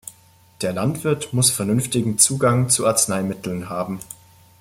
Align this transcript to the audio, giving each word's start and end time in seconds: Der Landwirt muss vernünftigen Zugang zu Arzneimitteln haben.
Der 0.61 0.73
Landwirt 0.73 1.31
muss 1.31 1.51
vernünftigen 1.51 2.17
Zugang 2.17 2.69
zu 2.69 2.87
Arzneimitteln 2.87 3.69
haben. 3.69 3.99